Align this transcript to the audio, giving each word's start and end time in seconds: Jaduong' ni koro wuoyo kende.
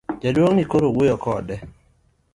Jaduong' 0.21 0.55
ni 0.55 0.63
koro 0.71 0.87
wuoyo 0.95 1.15
kende. 1.23 1.55